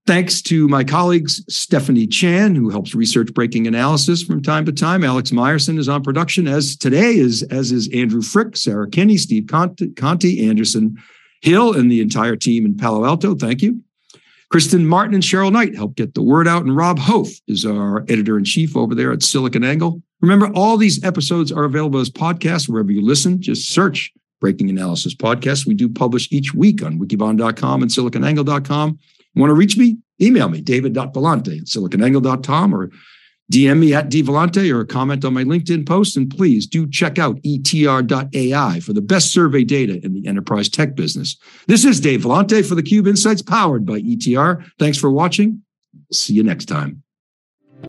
Thanks 0.06 0.42
to 0.42 0.68
my 0.68 0.84
colleagues, 0.84 1.42
Stephanie 1.48 2.06
Chan, 2.06 2.54
who 2.56 2.68
helps 2.68 2.94
research 2.94 3.32
breaking 3.32 3.66
analysis 3.66 4.22
from 4.22 4.42
time 4.42 4.66
to 4.66 4.72
time. 4.72 5.02
Alex 5.02 5.30
Myerson 5.30 5.78
is 5.78 5.88
on 5.88 6.02
production, 6.02 6.46
as 6.46 6.76
today 6.76 7.16
is 7.16 7.42
as 7.44 7.72
is 7.72 7.88
Andrew 7.94 8.20
Frick, 8.20 8.54
Sarah 8.54 8.88
Kinney, 8.88 9.16
Steve 9.16 9.46
Conti, 9.46 9.88
Conti, 9.92 10.46
Anderson 10.46 11.02
Hill, 11.40 11.72
and 11.72 11.90
the 11.90 12.02
entire 12.02 12.36
team 12.36 12.66
in 12.66 12.76
Palo 12.76 13.06
Alto. 13.06 13.34
Thank 13.34 13.62
you. 13.62 13.80
Kristen 14.50 14.86
Martin 14.86 15.14
and 15.14 15.22
Cheryl 15.22 15.50
Knight 15.50 15.74
help 15.74 15.94
get 15.94 16.12
the 16.12 16.22
word 16.22 16.46
out, 16.46 16.64
and 16.64 16.76
Rob 16.76 16.98
Hof 16.98 17.28
is 17.48 17.64
our 17.64 18.02
editor 18.02 18.36
in 18.36 18.44
chief 18.44 18.76
over 18.76 18.94
there 18.94 19.10
at 19.10 19.20
SiliconANGLE. 19.20 20.02
Remember, 20.20 20.50
all 20.54 20.76
these 20.76 21.02
episodes 21.02 21.50
are 21.50 21.64
available 21.64 21.98
as 21.98 22.10
podcasts 22.10 22.68
wherever 22.68 22.92
you 22.92 23.00
listen. 23.00 23.40
Just 23.40 23.70
search 23.70 24.12
Breaking 24.40 24.68
Analysis 24.68 25.14
Podcast. 25.14 25.66
We 25.66 25.72
do 25.72 25.88
publish 25.88 26.30
each 26.30 26.52
week 26.52 26.82
on 26.82 27.00
wikibon.com 27.00 27.80
and 27.80 27.90
siliconangle.com. 27.90 28.98
Want 29.34 29.50
to 29.50 29.54
reach 29.54 29.76
me? 29.76 29.98
Email 30.20 30.48
me, 30.48 30.60
david.vellante 30.60 31.60
at 31.60 31.66
siliconangle.com 31.66 32.74
or 32.74 32.90
DM 33.52 33.78
me 33.78 33.94
at 33.94 34.08
dvellante 34.08 34.72
or 34.74 34.84
comment 34.84 35.24
on 35.24 35.34
my 35.34 35.44
LinkedIn 35.44 35.86
post. 35.86 36.16
And 36.16 36.30
please 36.30 36.66
do 36.66 36.88
check 36.88 37.18
out 37.18 37.36
etr.ai 37.42 38.80
for 38.80 38.92
the 38.92 39.02
best 39.02 39.32
survey 39.32 39.64
data 39.64 40.00
in 40.04 40.14
the 40.14 40.26
enterprise 40.26 40.68
tech 40.68 40.94
business. 40.94 41.36
This 41.66 41.84
is 41.84 42.00
Dave 42.00 42.22
Vellante 42.22 42.66
for 42.66 42.74
the 42.74 42.82
Cube 42.82 43.06
Insights 43.06 43.42
powered 43.42 43.84
by 43.84 44.00
ETR. 44.00 44.64
Thanks 44.78 44.98
for 44.98 45.10
watching. 45.10 45.62
See 46.10 46.32
you 46.32 46.42
next 46.42 46.66
time. 46.66 47.03